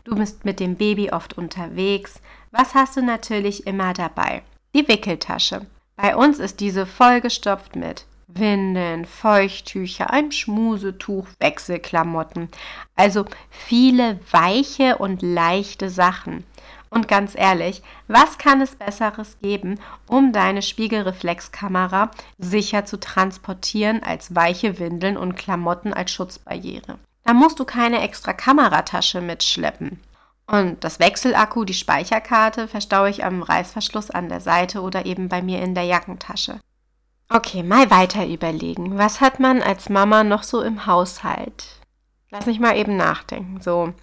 Du 0.03 0.15
bist 0.15 0.43
mit 0.43 0.59
dem 0.59 0.75
Baby 0.75 1.11
oft 1.11 1.37
unterwegs. 1.37 2.21
Was 2.51 2.75
hast 2.75 2.97
du 2.97 3.01
natürlich 3.01 3.65
immer 3.67 3.93
dabei? 3.93 4.41
Die 4.73 4.87
Wickeltasche. 4.87 5.65
Bei 5.95 6.15
uns 6.15 6.39
ist 6.39 6.59
diese 6.59 6.85
vollgestopft 6.85 7.75
mit 7.75 8.05
Windeln, 8.27 9.05
Feuchttücher, 9.05 10.11
ein 10.11 10.31
Schmusetuch, 10.31 11.27
Wechselklamotten. 11.39 12.49
Also 12.95 13.25
viele 13.49 14.19
weiche 14.31 14.97
und 14.97 15.21
leichte 15.21 15.89
Sachen. 15.89 16.43
Und 16.89 17.07
ganz 17.07 17.35
ehrlich, 17.35 17.81
was 18.07 18.37
kann 18.37 18.61
es 18.61 18.75
Besseres 18.75 19.37
geben, 19.41 19.79
um 20.07 20.31
deine 20.31 20.61
Spiegelreflexkamera 20.61 22.11
sicher 22.37 22.85
zu 22.85 22.99
transportieren 22.99 24.03
als 24.03 24.35
weiche 24.35 24.79
Windeln 24.79 25.17
und 25.17 25.35
Klamotten 25.35 25.93
als 25.93 26.11
Schutzbarriere? 26.11 26.97
Da 27.23 27.33
musst 27.33 27.59
du 27.59 27.65
keine 27.65 28.01
extra 28.01 28.33
Kameratasche 28.33 29.19
mitschleppen. 29.21 29.99
Und 30.45 30.81
das 30.85 30.99
Wechselakku, 30.99 31.65
die 31.65 31.73
Speicherkarte, 31.73 32.69
verstaue 32.69 33.09
ich 33.09 33.25
am 33.25 33.41
Reißverschluss 33.41 34.11
an 34.11 34.29
der 34.29 34.39
Seite 34.39 34.81
oder 34.81 35.05
eben 35.05 35.27
bei 35.27 35.41
mir 35.41 35.61
in 35.61 35.75
der 35.75 35.83
Jackentasche. 35.83 36.61
Okay, 37.29 37.61
mal 37.61 37.91
weiter 37.91 38.25
überlegen. 38.25 38.97
Was 38.97 39.19
hat 39.19 39.39
man 39.39 39.61
als 39.61 39.89
Mama 39.89 40.23
noch 40.23 40.43
so 40.43 40.61
im 40.61 40.85
Haushalt? 40.85 41.65
Lass 42.29 42.45
mich 42.45 42.59
mal 42.59 42.77
eben 42.77 42.95
nachdenken. 42.95 43.59
So, 43.59 43.93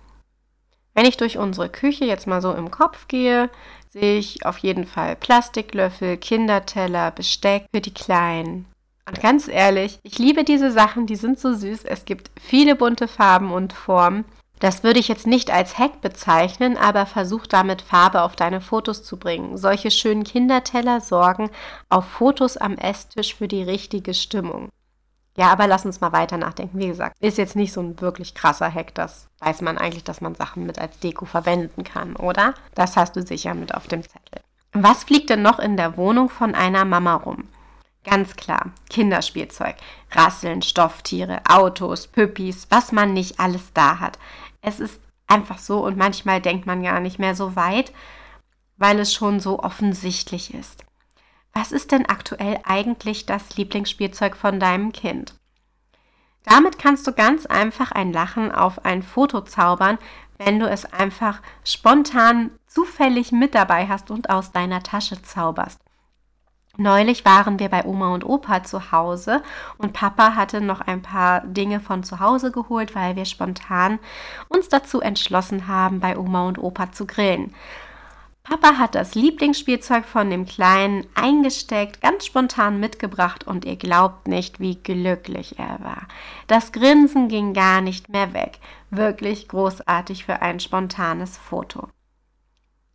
wenn 0.95 1.07
ich 1.07 1.16
durch 1.16 1.38
unsere 1.38 1.69
Küche 1.69 2.04
jetzt 2.04 2.26
mal 2.26 2.43
so 2.43 2.52
im 2.52 2.71
Kopf 2.71 3.09
gehe, 3.09 3.50
sehe 3.88 4.19
ich 4.19 4.45
auf 4.45 4.59
jeden 4.59 4.87
Fall 4.87 5.16
Plastiklöffel, 5.16 6.16
Kinderteller, 6.19 7.11
Besteck 7.11 7.66
für 7.73 7.81
die 7.81 7.95
Kleinen. 7.95 8.66
Und 9.07 9.21
ganz 9.21 9.49
ehrlich, 9.49 9.99
ich 10.02 10.19
liebe 10.19 10.45
diese 10.45 10.71
Sachen, 10.71 11.07
die 11.07 11.16
sind 11.16 11.38
so 11.38 11.52
süß. 11.54 11.85
Es 11.85 12.04
gibt 12.04 12.31
viele 12.40 12.75
bunte 12.76 13.09
Farben 13.09 13.52
und 13.52 13.73
Formen. 13.73 14.25
Das 14.61 14.83
würde 14.83 15.01
ich 15.01 15.09
jetzt 15.09 15.27
nicht 15.27 15.51
als 15.51 15.79
Hack 15.79 16.01
bezeichnen, 16.01 16.77
aber 16.77 17.07
versuch 17.07 17.47
damit 17.47 17.83
Farbe 17.83 18.23
auf 18.23 18.37
deine 18.37 18.61
Fotos 18.61 19.03
zu 19.03 19.19
bringen. 19.19 19.57
Solche 19.57 19.91
schönen 19.91 20.25
Kinderteller 20.25 21.01
sorgen 21.01 21.51
auf 21.89 22.07
Fotos 22.07 22.57
am 22.57 22.77
Esstisch 22.77 23.35
für 23.35 23.49
die 23.49 23.63
richtige 23.63 24.15
Stimmung. 24.15 24.71
Ja, 25.37 25.51
aber 25.51 25.67
lass 25.67 25.85
uns 25.85 26.01
mal 26.01 26.13
weiter 26.13 26.37
nachdenken. 26.37 26.79
Wie 26.79 26.87
gesagt, 26.87 27.17
ist 27.21 27.39
jetzt 27.39 27.57
nicht 27.57 27.73
so 27.73 27.81
ein 27.81 28.01
wirklich 28.01 28.35
krasser 28.35 28.73
Hack. 28.73 28.95
Das 28.95 29.29
weiß 29.41 29.63
man 29.63 29.79
eigentlich, 29.79 30.05
dass 30.05 30.21
man 30.21 30.37
Sachen 30.37 30.65
mit 30.65 30.79
als 30.79 30.99
Deko 31.01 31.25
verwenden 31.25 31.83
kann, 31.83 32.15
oder? 32.15 32.55
Das 32.77 32.97
hast 32.97 33.17
du 33.17 33.23
sicher 33.23 33.55
mit 33.55 33.75
auf 33.75 33.89
dem 33.89 34.03
Zettel. 34.03 34.41
Was 34.73 35.05
fliegt 35.05 35.31
denn 35.31 35.43
noch 35.43 35.59
in 35.59 35.77
der 35.77 35.97
Wohnung 35.97 36.29
von 36.31 36.55
einer 36.55 36.85
Mama 36.85 37.17
rum? 37.17 37.49
Ganz 38.05 38.37
klar, 38.37 38.71
Kinderspielzeug, 38.91 39.77
Rasseln, 40.11 40.61
Stofftiere, 40.61 41.41
Autos, 41.49 42.07
Püppis, 42.07 42.67
was 42.69 42.93
man 42.93 43.15
nicht 43.15 43.41
alles 43.41 43.73
da 43.73 43.99
hat. 43.99 44.19
Es 44.64 44.80
ist 44.80 44.99
einfach 45.26 45.59
so 45.59 45.85
und 45.85 45.97
manchmal 45.97 46.40
denkt 46.40 46.66
man 46.66 46.83
gar 46.83 46.99
nicht 46.99 47.18
mehr 47.18 47.35
so 47.35 47.54
weit, 47.54 47.92
weil 48.76 48.99
es 48.99 49.12
schon 49.12 49.38
so 49.38 49.61
offensichtlich 49.61 50.54
ist. 50.54 50.85
Was 51.52 51.71
ist 51.71 51.92
denn 51.92 52.06
aktuell 52.06 52.59
eigentlich 52.64 53.26
das 53.26 53.56
Lieblingsspielzeug 53.56 54.37
von 54.37 54.59
deinem 54.59 54.90
Kind? 54.92 55.35
Damit 56.44 56.78
kannst 56.78 57.06
du 57.06 57.12
ganz 57.12 57.47
einfach 57.47 57.92
ein 57.92 58.12
Lachen 58.12 58.52
auf 58.52 58.85
ein 58.85 59.02
Foto 59.02 59.42
zaubern, 59.42 59.99
wenn 60.38 60.59
du 60.59 60.68
es 60.68 60.85
einfach 60.87 61.42
spontan 61.64 62.50
zufällig 62.66 63.33
mit 63.33 63.54
dabei 63.54 63.87
hast 63.87 64.11
und 64.11 64.30
aus 64.30 64.50
deiner 64.50 64.83
Tasche 64.83 65.23
zauberst. 65.23 65.80
Neulich 66.76 67.25
waren 67.25 67.61
wir 67.61 67.69
bei 67.69 67.85
Oma 67.85 68.12
und 68.14 68.25
Opa 68.25 68.64
zu 68.64 68.90
Hause 68.90 69.43
und 69.78 69.93
Papa 69.93 70.35
hatte 70.35 70.61
noch 70.61 70.81
ein 70.81 71.02
paar 71.02 71.40
Dinge 71.43 71.78
von 71.78 72.02
zu 72.02 72.19
Hause 72.19 72.50
geholt, 72.50 72.97
weil 72.97 73.14
wir 73.14 73.26
spontan 73.26 74.00
uns 74.49 74.69
dazu 74.69 75.00
entschlossen 75.00 75.69
haben, 75.69 76.00
bei 76.00 76.19
Oma 76.19 76.49
und 76.49 76.59
Opa 76.59 76.90
zu 76.90 77.07
grillen. 77.07 77.54
Papa 78.43 78.76
hat 78.76 78.95
das 78.95 79.14
Lieblingsspielzeug 79.14 80.04
von 80.04 80.28
dem 80.28 80.45
Kleinen 80.45 81.07
eingesteckt, 81.14 82.02
ganz 82.02 82.26
spontan 82.26 82.78
mitgebracht 82.78 83.47
und 83.47 83.64
ihr 83.64 83.76
glaubt 83.76 84.28
nicht, 84.28 84.61
wie 84.61 84.75
glücklich 84.75 85.59
er 85.59 85.78
war. 85.83 86.09
Das 86.47 86.73
Grinsen 86.73 87.28
ging 87.28 87.54
gar 87.54 87.81
nicht 87.81 88.11
mehr 88.11 88.35
weg. 88.35 88.59
Wirklich 88.90 89.49
großartig 89.49 90.26
für 90.26 90.43
ein 90.43 90.61
spontanes 90.61 91.38
Foto. 91.38 91.88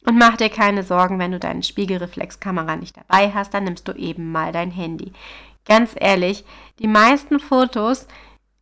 Und 0.06 0.18
mach 0.18 0.38
dir 0.38 0.50
keine 0.50 0.84
Sorgen, 0.84 1.20
wenn 1.20 1.32
du 1.32 1.40
deine 1.40 1.64
Spiegelreflexkamera 1.64 2.76
nicht 2.76 2.98
dabei 2.98 3.32
hast, 3.34 3.54
dann 3.54 3.66
nimmst 3.66 3.88
du 3.88 3.94
eben 3.94 4.32
mal 4.32 4.52
dein 4.52 4.72
Handy. 4.72 5.12
Ganz 5.66 5.94
ehrlich, 5.96 6.46
die 6.80 6.88
meisten 6.88 7.40
Fotos, 7.40 8.08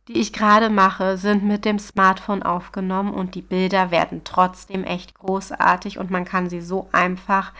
die 0.08 0.18
ich 0.18 0.32
gerade 0.32 0.68
mache, 0.68 1.16
sind 1.16 1.44
mit 1.44 1.64
dem 1.64 1.78
Smartphone 1.78 2.42
aufgenommen 2.42 3.14
und 3.14 3.34
die 3.34 3.42
Bilder 3.42 3.90
werden 3.90 4.22
trotzdem 4.24 4.84
echt 4.84 5.14
großartig 5.14 5.98
und 5.98 6.10
man 6.10 6.24
kann 6.24 6.50
sie 6.50 6.60
so 6.60 6.88
einfach 6.92 7.52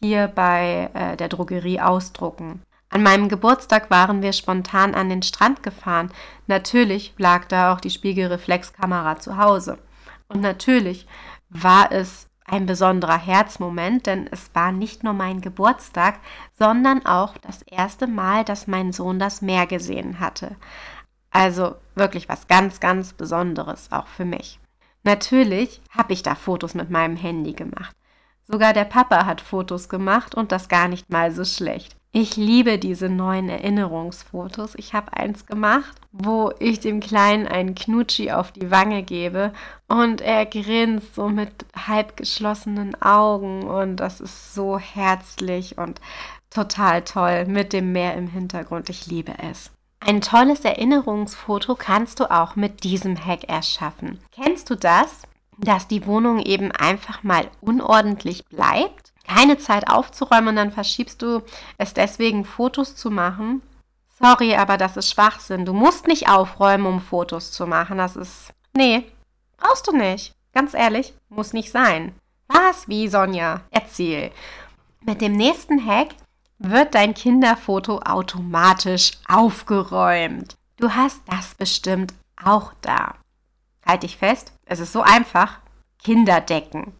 hier 0.00 0.28
bei 0.28 0.90
äh, 0.94 1.16
der 1.16 1.28
Drogerie 1.28 1.80
ausdrucken. 1.80 2.62
An 2.90 3.02
meinem 3.02 3.28
Geburtstag 3.28 3.90
waren 3.90 4.22
wir 4.22 4.32
spontan 4.32 4.94
an 4.94 5.08
den 5.08 5.22
Strand 5.22 5.62
gefahren. 5.62 6.12
Natürlich 6.46 7.12
lag 7.18 7.46
da 7.46 7.72
auch 7.72 7.80
die 7.80 7.90
Spiegelreflexkamera 7.90 9.18
zu 9.18 9.36
Hause. 9.36 9.78
Und 10.28 10.40
natürlich 10.40 11.06
war 11.48 11.90
es 11.90 12.28
ein 12.44 12.66
besonderer 12.66 13.18
Herzmoment, 13.18 14.06
denn 14.06 14.28
es 14.30 14.50
war 14.54 14.70
nicht 14.70 15.02
nur 15.02 15.14
mein 15.14 15.40
Geburtstag, 15.40 16.20
sondern 16.52 17.06
auch 17.06 17.38
das 17.38 17.62
erste 17.62 18.06
Mal, 18.06 18.44
dass 18.44 18.66
mein 18.66 18.92
Sohn 18.92 19.18
das 19.18 19.42
Meer 19.42 19.66
gesehen 19.66 20.20
hatte. 20.20 20.56
Also 21.30 21.74
wirklich 21.94 22.28
was 22.28 22.46
ganz, 22.46 22.80
ganz 22.80 23.12
Besonderes 23.12 23.90
auch 23.90 24.06
für 24.06 24.24
mich. 24.24 24.60
Natürlich 25.02 25.80
habe 25.90 26.12
ich 26.12 26.22
da 26.22 26.34
Fotos 26.34 26.74
mit 26.74 26.90
meinem 26.90 27.16
Handy 27.16 27.52
gemacht. 27.52 27.96
Sogar 28.46 28.72
der 28.72 28.84
Papa 28.84 29.26
hat 29.26 29.40
Fotos 29.40 29.88
gemacht 29.88 30.34
und 30.34 30.52
das 30.52 30.68
gar 30.68 30.88
nicht 30.88 31.10
mal 31.10 31.32
so 31.32 31.44
schlecht. 31.44 31.96
Ich 32.16 32.36
liebe 32.36 32.78
diese 32.78 33.08
neuen 33.08 33.48
Erinnerungsfotos. 33.48 34.76
Ich 34.76 34.94
habe 34.94 35.14
eins 35.14 35.46
gemacht, 35.46 35.96
wo 36.12 36.52
ich 36.60 36.78
dem 36.78 37.00
Kleinen 37.00 37.48
einen 37.48 37.74
Knutschi 37.74 38.30
auf 38.30 38.52
die 38.52 38.70
Wange 38.70 39.02
gebe 39.02 39.52
und 39.88 40.20
er 40.20 40.46
grinst 40.46 41.16
so 41.16 41.28
mit 41.28 41.50
halb 41.74 42.16
geschlossenen 42.16 42.94
Augen 43.02 43.64
und 43.64 43.96
das 43.96 44.20
ist 44.20 44.54
so 44.54 44.78
herzlich 44.78 45.76
und 45.76 46.00
total 46.50 47.02
toll 47.02 47.46
mit 47.46 47.72
dem 47.72 47.90
Meer 47.90 48.14
im 48.14 48.28
Hintergrund. 48.28 48.90
Ich 48.90 49.08
liebe 49.08 49.34
es. 49.50 49.72
Ein 49.98 50.20
tolles 50.20 50.60
Erinnerungsfoto 50.60 51.74
kannst 51.74 52.20
du 52.20 52.30
auch 52.30 52.54
mit 52.54 52.84
diesem 52.84 53.16
Hack 53.26 53.48
erschaffen. 53.48 54.20
Kennst 54.30 54.70
du 54.70 54.76
das? 54.76 55.22
Dass 55.58 55.88
die 55.88 56.06
Wohnung 56.06 56.38
eben 56.38 56.70
einfach 56.70 57.24
mal 57.24 57.48
unordentlich 57.60 58.44
bleibt? 58.44 59.13
Keine 59.24 59.58
Zeit 59.58 59.88
aufzuräumen 59.88 60.48
und 60.48 60.56
dann 60.56 60.72
verschiebst 60.72 61.22
du 61.22 61.42
es 61.78 61.94
deswegen, 61.94 62.44
Fotos 62.44 62.96
zu 62.96 63.10
machen. 63.10 63.62
Sorry, 64.20 64.54
aber 64.54 64.76
das 64.76 64.96
ist 64.96 65.10
Schwachsinn. 65.10 65.64
Du 65.64 65.72
musst 65.72 66.06
nicht 66.06 66.28
aufräumen, 66.28 66.86
um 66.86 67.00
Fotos 67.00 67.50
zu 67.50 67.66
machen. 67.66 67.98
Das 67.98 68.16
ist. 68.16 68.52
Nee, 68.74 69.04
brauchst 69.56 69.86
du 69.88 69.92
nicht. 69.92 70.34
Ganz 70.52 70.74
ehrlich, 70.74 71.14
muss 71.28 71.52
nicht 71.52 71.72
sein. 71.72 72.14
Was? 72.46 72.86
Wie, 72.86 73.08
Sonja? 73.08 73.62
Erzähl. 73.70 74.30
Mit 75.00 75.20
dem 75.20 75.32
nächsten 75.32 75.84
Hack 75.84 76.14
wird 76.58 76.94
dein 76.94 77.14
Kinderfoto 77.14 77.98
automatisch 77.98 79.12
aufgeräumt. 79.28 80.54
Du 80.78 80.90
hast 80.90 81.22
das 81.26 81.54
bestimmt 81.54 82.14
auch 82.42 82.72
da. 82.80 83.14
Halt 83.84 84.02
dich 84.02 84.16
fest, 84.16 84.52
es 84.64 84.80
ist 84.80 84.92
so 84.92 85.02
einfach. 85.02 85.58
Kinderdecken. 86.02 86.94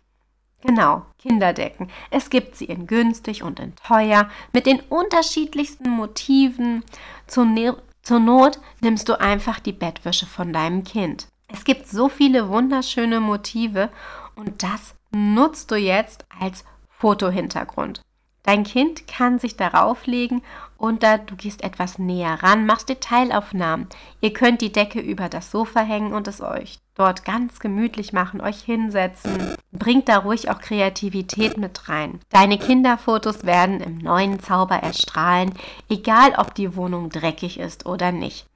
Genau, 0.66 1.04
Kinderdecken. 1.18 1.90
Es 2.10 2.30
gibt 2.30 2.56
sie 2.56 2.64
in 2.64 2.86
günstig 2.86 3.42
und 3.42 3.60
in 3.60 3.76
teuer, 3.76 4.30
mit 4.54 4.64
den 4.64 4.80
unterschiedlichsten 4.80 5.90
Motiven. 5.90 6.82
Zur, 7.26 7.44
ne 7.44 7.76
zur 8.02 8.18
Not 8.18 8.58
nimmst 8.80 9.10
du 9.10 9.20
einfach 9.20 9.60
die 9.60 9.72
Bettwäsche 9.72 10.24
von 10.24 10.54
deinem 10.54 10.82
Kind. 10.82 11.28
Es 11.48 11.64
gibt 11.64 11.86
so 11.86 12.08
viele 12.08 12.48
wunderschöne 12.48 13.20
Motive 13.20 13.90
und 14.36 14.62
das 14.62 14.94
nutzt 15.10 15.70
du 15.70 15.74
jetzt 15.74 16.24
als 16.40 16.64
Fotohintergrund. 16.88 18.00
Dein 18.44 18.62
Kind 18.62 19.08
kann 19.08 19.38
sich 19.38 19.56
darauf 19.56 20.06
legen 20.06 20.42
und 20.76 21.02
da 21.02 21.16
du 21.16 21.34
gehst 21.34 21.64
etwas 21.64 21.98
näher 21.98 22.42
ran, 22.42 22.66
machst 22.66 22.90
Detailaufnahmen. 22.90 23.88
Ihr 24.20 24.34
könnt 24.34 24.60
die 24.60 24.70
Decke 24.70 25.00
über 25.00 25.30
das 25.30 25.50
Sofa 25.50 25.80
hängen 25.80 26.12
und 26.12 26.28
es 26.28 26.42
euch 26.42 26.78
dort 26.94 27.24
ganz 27.24 27.58
gemütlich 27.58 28.12
machen, 28.12 28.42
euch 28.42 28.60
hinsetzen. 28.60 29.56
Bringt 29.72 30.08
da 30.08 30.18
ruhig 30.18 30.50
auch 30.50 30.60
Kreativität 30.60 31.56
mit 31.56 31.88
rein. 31.88 32.20
Deine 32.28 32.58
Kinderfotos 32.58 33.44
werden 33.44 33.80
im 33.80 33.96
neuen 33.98 34.38
Zauber 34.40 34.76
erstrahlen, 34.76 35.54
egal 35.88 36.34
ob 36.36 36.54
die 36.54 36.76
Wohnung 36.76 37.08
dreckig 37.08 37.58
ist 37.58 37.86
oder 37.86 38.12
nicht. 38.12 38.46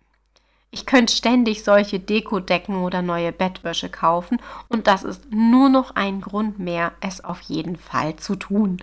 Ich 0.70 0.84
könnte 0.84 1.16
ständig 1.16 1.64
solche 1.64 1.98
Dekodecken 1.98 2.76
oder 2.76 3.00
neue 3.00 3.32
Bettwäsche 3.32 3.88
kaufen 3.88 4.38
und 4.68 4.86
das 4.86 5.02
ist 5.02 5.32
nur 5.32 5.70
noch 5.70 5.96
ein 5.96 6.20
Grund 6.20 6.58
mehr, 6.58 6.92
es 7.00 7.24
auf 7.24 7.40
jeden 7.40 7.76
Fall 7.76 8.16
zu 8.16 8.36
tun. 8.36 8.82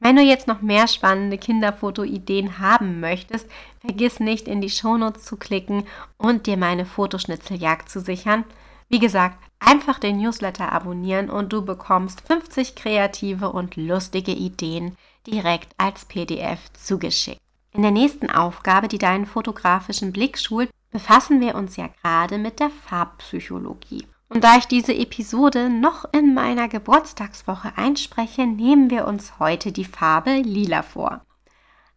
Wenn 0.00 0.16
du 0.16 0.22
jetzt 0.22 0.46
noch 0.46 0.62
mehr 0.62 0.86
spannende 0.86 1.38
Kinderfotoideen 1.38 2.60
haben 2.60 3.00
möchtest, 3.00 3.50
vergiss 3.80 4.20
nicht 4.20 4.46
in 4.46 4.60
die 4.60 4.70
Shownotes 4.70 5.24
zu 5.24 5.36
klicken 5.36 5.84
und 6.16 6.46
dir 6.46 6.56
meine 6.56 6.86
Fotoschnitzeljagd 6.86 7.88
zu 7.88 8.00
sichern. 8.00 8.44
Wie 8.88 9.00
gesagt, 9.00 9.38
einfach 9.58 9.98
den 9.98 10.18
Newsletter 10.18 10.72
abonnieren 10.72 11.28
und 11.28 11.52
du 11.52 11.64
bekommst 11.64 12.22
50 12.26 12.76
kreative 12.76 13.50
und 13.52 13.76
lustige 13.76 14.32
Ideen 14.32 14.96
direkt 15.26 15.74
als 15.78 16.04
PDF 16.04 16.72
zugeschickt. 16.72 17.40
In 17.72 17.82
der 17.82 17.90
nächsten 17.90 18.30
Aufgabe, 18.30 18.88
die 18.88 18.98
deinen 18.98 19.26
fotografischen 19.26 20.12
Blick 20.12 20.38
schult, 20.38 20.70
befassen 20.90 21.40
wir 21.40 21.54
uns 21.54 21.76
ja 21.76 21.88
gerade 22.02 22.38
mit 22.38 22.60
der 22.60 22.70
Farbpsychologie. 22.70 24.06
Und 24.28 24.44
da 24.44 24.56
ich 24.56 24.66
diese 24.66 24.94
Episode 24.94 25.70
noch 25.70 26.04
in 26.12 26.34
meiner 26.34 26.68
Geburtstagswoche 26.68 27.72
einspreche, 27.76 28.46
nehmen 28.46 28.90
wir 28.90 29.06
uns 29.06 29.38
heute 29.38 29.72
die 29.72 29.86
Farbe 29.86 30.36
Lila 30.36 30.82
vor. 30.82 31.22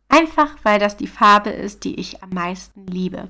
Einfach 0.08 0.56
weil 0.64 0.80
das 0.80 0.98
die 0.98 1.08
Farbe 1.08 1.50
ist, 1.50 1.84
die 1.84 1.96
ich 1.96 2.24
am 2.24 2.30
meisten 2.30 2.86
liebe. 2.88 3.30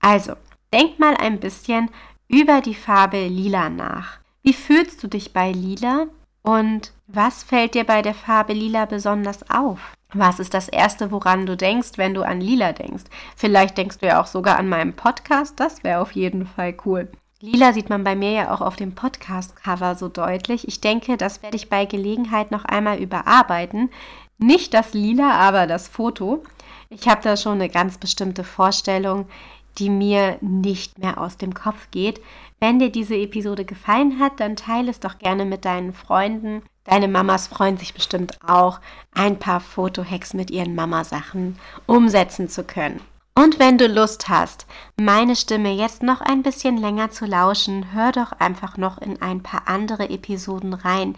Also, 0.00 0.34
denk 0.72 0.98
mal 0.98 1.16
ein 1.16 1.40
bisschen 1.40 1.90
über 2.28 2.60
die 2.60 2.74
Farbe 2.74 3.26
Lila 3.26 3.70
nach. 3.70 4.18
Wie 4.42 4.52
fühlst 4.52 5.02
du 5.02 5.08
dich 5.08 5.32
bei 5.32 5.50
Lila? 5.50 6.06
Und 6.42 6.92
was 7.08 7.42
fällt 7.42 7.74
dir 7.74 7.84
bei 7.84 8.02
der 8.02 8.14
Farbe 8.14 8.52
Lila 8.52 8.84
besonders 8.84 9.50
auf? 9.50 9.94
Was 10.12 10.38
ist 10.38 10.54
das 10.54 10.68
Erste, 10.68 11.10
woran 11.10 11.44
du 11.44 11.56
denkst, 11.56 11.92
wenn 11.96 12.14
du 12.14 12.22
an 12.22 12.40
Lila 12.40 12.72
denkst? 12.72 13.04
Vielleicht 13.34 13.76
denkst 13.76 13.98
du 13.98 14.06
ja 14.06 14.20
auch 14.20 14.26
sogar 14.26 14.56
an 14.56 14.68
meinen 14.68 14.94
Podcast, 14.94 15.58
das 15.58 15.82
wäre 15.82 16.00
auf 16.00 16.12
jeden 16.12 16.46
Fall 16.46 16.76
cool. 16.84 17.08
Lila 17.40 17.74
sieht 17.74 17.90
man 17.90 18.02
bei 18.02 18.16
mir 18.16 18.30
ja 18.30 18.54
auch 18.54 18.62
auf 18.62 18.76
dem 18.76 18.94
Podcast-Cover 18.94 19.94
so 19.94 20.08
deutlich. 20.08 20.66
Ich 20.68 20.80
denke, 20.80 21.18
das 21.18 21.42
werde 21.42 21.56
ich 21.56 21.68
bei 21.68 21.84
Gelegenheit 21.84 22.50
noch 22.50 22.64
einmal 22.64 22.98
überarbeiten. 22.98 23.90
Nicht 24.38 24.72
das 24.72 24.94
Lila, 24.94 25.32
aber 25.32 25.66
das 25.66 25.86
Foto. 25.86 26.42
Ich 26.88 27.08
habe 27.08 27.20
da 27.22 27.36
schon 27.36 27.54
eine 27.54 27.68
ganz 27.68 27.98
bestimmte 27.98 28.42
Vorstellung, 28.42 29.28
die 29.76 29.90
mir 29.90 30.38
nicht 30.40 30.98
mehr 30.98 31.20
aus 31.20 31.36
dem 31.36 31.52
Kopf 31.52 31.90
geht. 31.90 32.22
Wenn 32.58 32.78
dir 32.78 32.90
diese 32.90 33.16
Episode 33.16 33.66
gefallen 33.66 34.18
hat, 34.18 34.40
dann 34.40 34.56
teile 34.56 34.90
es 34.90 35.00
doch 35.00 35.18
gerne 35.18 35.44
mit 35.44 35.66
deinen 35.66 35.92
Freunden. 35.92 36.62
Deine 36.84 37.08
Mamas 37.08 37.48
freuen 37.48 37.76
sich 37.76 37.92
bestimmt 37.92 38.38
auch, 38.48 38.80
ein 39.12 39.38
paar 39.38 39.60
Fotohacks 39.60 40.32
mit 40.32 40.50
ihren 40.50 40.74
Mamasachen 40.74 41.58
umsetzen 41.84 42.48
zu 42.48 42.64
können. 42.64 43.00
Und 43.38 43.58
wenn 43.58 43.76
du 43.76 43.86
Lust 43.86 44.30
hast, 44.30 44.66
meine 44.98 45.36
Stimme 45.36 45.70
jetzt 45.70 46.02
noch 46.02 46.22
ein 46.22 46.42
bisschen 46.42 46.78
länger 46.78 47.10
zu 47.10 47.26
lauschen, 47.26 47.92
hör 47.92 48.10
doch 48.10 48.32
einfach 48.32 48.78
noch 48.78 48.96
in 48.96 49.20
ein 49.20 49.42
paar 49.42 49.64
andere 49.66 50.08
Episoden 50.08 50.72
rein. 50.72 51.16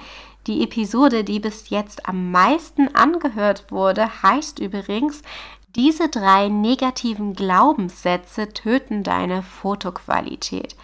Die 0.48 0.64
Episode, 0.64 1.22
die 1.22 1.38
bis 1.38 1.70
jetzt 1.70 2.08
am 2.08 2.32
meisten 2.32 2.92
angehört 2.92 3.70
wurde, 3.70 4.22
heißt 4.24 4.58
übrigens, 4.58 5.22
diese 5.76 6.08
drei 6.08 6.48
negativen 6.48 7.34
Glaubenssätze 7.34 8.52
töten 8.52 9.04
deine 9.04 9.44
Fotoqualität. 9.44 10.74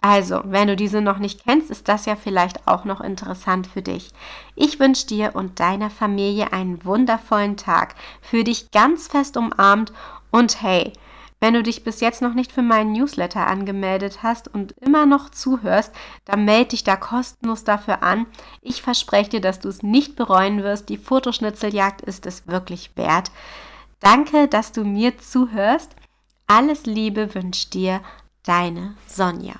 Also, 0.00 0.42
wenn 0.44 0.68
du 0.68 0.76
diese 0.76 1.00
noch 1.00 1.18
nicht 1.18 1.42
kennst, 1.42 1.72
ist 1.72 1.88
das 1.88 2.06
ja 2.06 2.14
vielleicht 2.14 2.68
auch 2.68 2.84
noch 2.84 3.00
interessant 3.00 3.66
für 3.66 3.82
dich. 3.82 4.10
Ich 4.54 4.78
wünsche 4.78 5.08
dir 5.08 5.34
und 5.34 5.58
deiner 5.58 5.90
Familie 5.90 6.52
einen 6.52 6.84
wundervollen 6.84 7.56
Tag, 7.56 7.96
für 8.20 8.44
dich 8.44 8.70
ganz 8.70 9.08
fest 9.08 9.36
umarmt 9.36 9.92
und 10.36 10.60
hey, 10.60 10.92
wenn 11.40 11.54
du 11.54 11.62
dich 11.62 11.82
bis 11.82 12.00
jetzt 12.00 12.20
noch 12.20 12.34
nicht 12.34 12.52
für 12.52 12.60
meinen 12.60 12.92
Newsletter 12.92 13.46
angemeldet 13.46 14.22
hast 14.22 14.48
und 14.48 14.72
immer 14.82 15.06
noch 15.06 15.30
zuhörst, 15.30 15.94
dann 16.26 16.44
melde 16.44 16.70
dich 16.70 16.84
da 16.84 16.94
kostenlos 16.94 17.64
dafür 17.64 18.02
an. 18.02 18.26
Ich 18.60 18.82
verspreche 18.82 19.30
dir, 19.30 19.40
dass 19.40 19.60
du 19.60 19.70
es 19.70 19.82
nicht 19.82 20.14
bereuen 20.14 20.62
wirst. 20.62 20.90
Die 20.90 20.98
Fotoschnitzeljagd 20.98 22.02
ist 22.02 22.26
es 22.26 22.46
wirklich 22.46 22.90
wert. 22.96 23.30
Danke, 24.00 24.46
dass 24.46 24.72
du 24.72 24.84
mir 24.84 25.16
zuhörst. 25.16 25.96
Alles 26.46 26.84
Liebe 26.84 27.34
wünscht 27.34 27.72
dir 27.72 28.02
deine 28.44 28.94
Sonja. 29.06 29.56